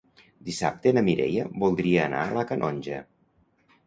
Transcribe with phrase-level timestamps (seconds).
[0.45, 3.03] Dissabte na Mireia voldria anar a la Canonja.